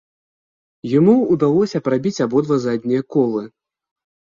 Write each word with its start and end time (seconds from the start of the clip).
Яму 0.93 1.15
ўдалося 1.33 1.85
прабіць 1.91 2.17
абодва 2.29 2.55
заднія 2.67 3.09
колы. 3.15 3.49